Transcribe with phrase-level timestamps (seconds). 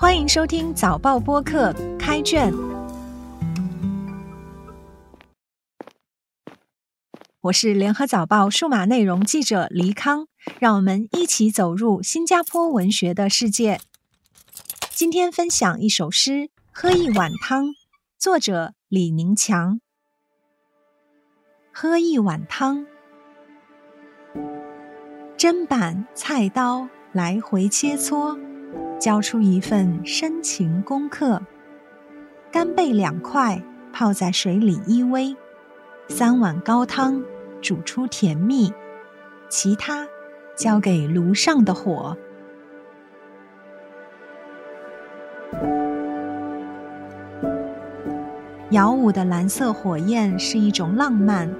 [0.00, 2.54] 欢迎收听早报播客开卷，
[7.42, 10.26] 我是联合早报数码内容记者黎康，
[10.58, 13.78] 让我们一起走入新加坡文学的世界。
[14.88, 16.30] 今天分享一首诗
[16.72, 17.66] 《喝一碗汤》，
[18.18, 19.82] 作者李宁强。
[21.74, 22.86] 喝一碗汤，
[25.36, 28.40] 砧板菜刀来回切磋。
[29.00, 31.40] 交出一份深情功课，
[32.52, 33.62] 干贝两块
[33.94, 35.34] 泡在水里依偎，
[36.08, 37.24] 三碗高汤
[37.62, 38.70] 煮出甜蜜，
[39.48, 40.06] 其他
[40.54, 42.14] 交给炉上的火。
[48.68, 51.50] 摇舞的蓝色火焰是一种浪漫，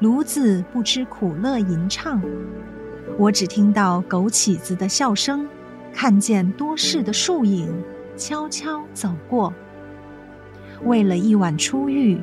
[0.00, 2.22] 炉子不知苦乐吟唱，
[3.18, 5.46] 我只听到枸杞子的笑声。
[5.92, 7.68] 看见多事的树影
[8.16, 9.52] 悄悄走过，
[10.84, 12.18] 为了一碗初遇，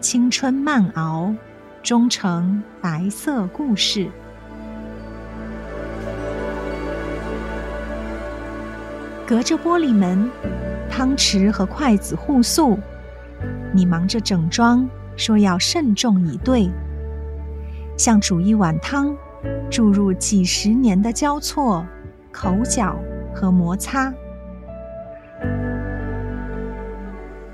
[0.00, 1.34] 青春慢熬，
[1.82, 4.08] 终成白色故事。
[9.26, 10.30] 隔着玻璃门，
[10.88, 12.78] 汤匙和筷子互诉，
[13.74, 16.70] 你忙着整装，说要慎重以对，
[17.96, 19.14] 像煮一碗汤，
[19.70, 21.84] 注入几十年的交错。
[22.40, 22.96] 口角
[23.34, 24.14] 和摩擦。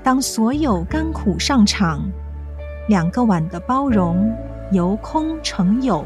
[0.03, 2.07] 当所有甘苦上场，
[2.87, 4.31] 两个碗的包容
[4.71, 6.05] 由空成有，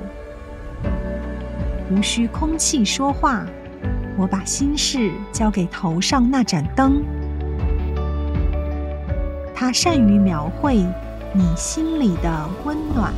[1.91, 3.45] 无需空气说话。
[4.17, 7.03] 我把心事交给头上那盏灯，
[9.53, 10.85] 它善于描绘
[11.33, 13.11] 你心里的温暖。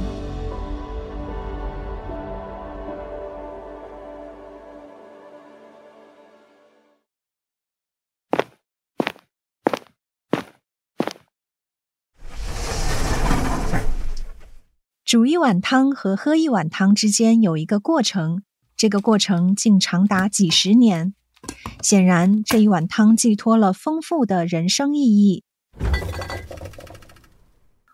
[15.11, 18.43] 煮一碗汤和喝一碗汤之间有一个过程，
[18.77, 21.13] 这个过程竟长达几十年。
[21.83, 25.43] 显然，这一碗汤寄托了丰富的人生意义。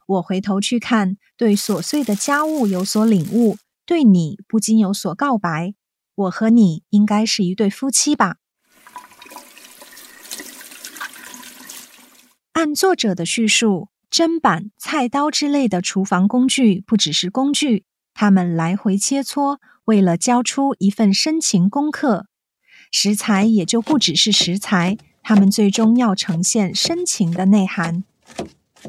[0.05, 5.73] 我回头去看，对琐碎的家务有所领悟，对你不禁有所告白。
[6.13, 8.35] 我和你应该是一对夫妻吧？
[12.51, 13.89] 按作者的叙述。
[14.17, 17.85] 砧板、菜刀之类的厨房工具不只是工具，
[18.15, 22.25] 他们来回切磋，为了交出一份深情功课。
[22.91, 28.03] 食材也就不只是食材，他们最终要呈现深情的内涵。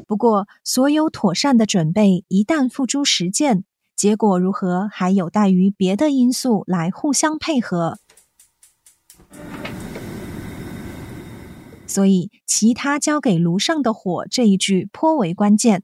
[0.07, 3.63] 不过，所有妥善的准备一旦付诸实践，
[3.95, 7.99] 结果如何还有待于别的因素来互相配合。
[11.89, 15.81] 所以，其他交给炉上的火这一句颇为关键。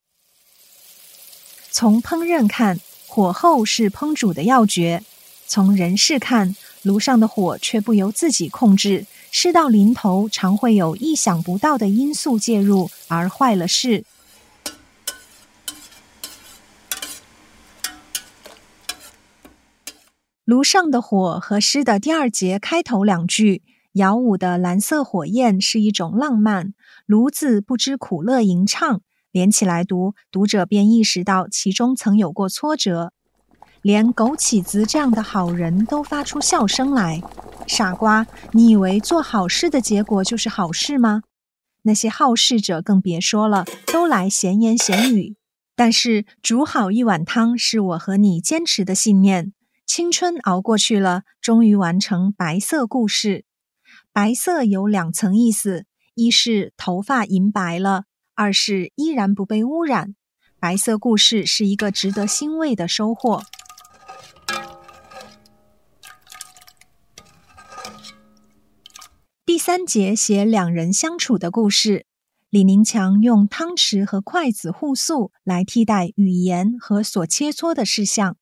[1.71, 5.01] 从烹饪看，火候是烹煮的要诀；
[5.47, 14.05] 从人事看，炉上的火却不由自己控制，事到临头，常会有意想不到的因素介入而坏了事。
[20.45, 23.63] 炉上的火和诗的第二节开头两句。
[23.95, 26.73] 摇舞的蓝色火焰是一种浪漫，
[27.05, 28.99] 炉子不知苦乐吟唱，
[29.31, 33.13] 连起来读，读者便意识到其中曾有过挫折。
[33.81, 37.21] 连枸杞子这样的好人都发出笑声来，
[37.67, 41.21] 傻瓜，你以为做好事的结果就是好事吗？
[41.83, 45.37] 那些好事者更别说了，都来闲言闲语。
[45.73, 49.53] 但是煮好一碗汤是我和你坚持的信念。
[49.85, 53.44] 青春熬过去了，终于完成白色故事。
[54.15, 60.15] 白色有两层意思：一是头发银白了，二是依然不被污染。
[60.57, 63.43] 白色故事是一个值得欣慰的收获。
[69.45, 72.05] 第三节写两人相处的故事，
[72.49, 78.37] 李宁强用汤匙和筷子互诉来替代语言和所切磋的事项。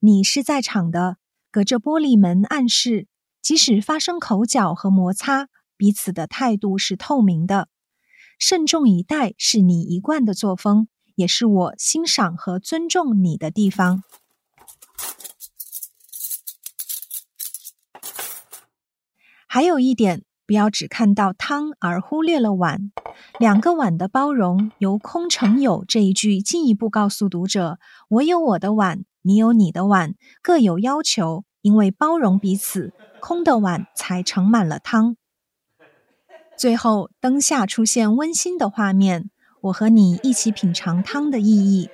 [0.00, 1.18] 你是在场的，
[1.50, 3.06] 隔着玻璃门暗示。
[3.44, 7.68] 即使发生口角和摩擦，彼此的态度是透明的。
[8.38, 14.02] 慎重以待是你一贯的作风，也是我欣赏和尊重你的地方。
[19.46, 22.90] 还有一点，不要只看到汤而忽略了碗。
[23.38, 32.94] 两个碗的包容，由空成有这一句进一步告诉读者：我有我的碗，你有你的碗，各有要求，因为包容彼此。
[33.24, 35.16] 空的碗才盛满了汤。
[36.58, 39.30] 最后灯下出现温馨的画面，
[39.62, 41.88] 我和你一起品尝汤的意义。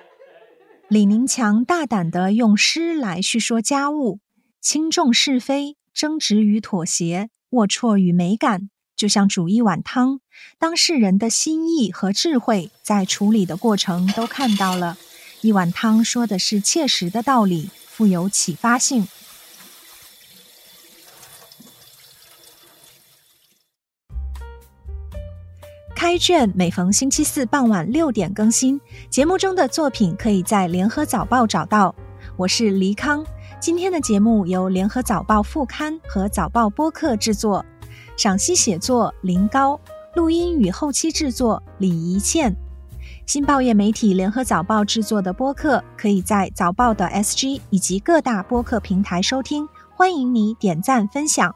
[0.89, 4.19] 李宁强大胆地用诗来叙说家务，
[4.61, 10.19] 轻重是非，争执与妥协，龌龊与美感，就像煮一碗汤，
[10.59, 14.99] 当事人的心意和智慧在处理的过程都看到了。
[15.43, 19.07] 一碗汤说的是切实的道理，富有启发性。
[26.11, 31.95] 开卷每逢星期四傍晚六点更新，节目中的作品可以在联合早报找到。
[32.37, 33.25] 我是黎康，
[33.61, 37.65] 今天的节目由联合早报副刊和早报播客制作，
[38.17, 39.79] 赏析写作林高，
[40.17, 42.53] 录音与后期制作李怡倩。
[43.25, 51.55] 新报业媒体联合早报制作的播客，可以在早报的 SG 以及各大播客平台收听，欢迎你点赞分享。